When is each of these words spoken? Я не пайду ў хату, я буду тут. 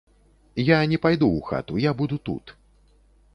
Я 0.69 0.79
не 0.93 0.97
пайду 1.03 1.29
ў 1.33 1.39
хату, 1.51 1.77
я 1.85 1.91
буду 2.01 2.19
тут. 2.31 2.55